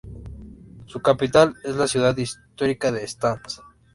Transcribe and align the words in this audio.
Su 0.87 0.99
capital 0.99 1.53
es 1.63 1.75
la 1.75 1.85
ciudad 1.87 2.17
histórica 2.17 2.91
de 2.91 3.03
Stans. 3.07 3.61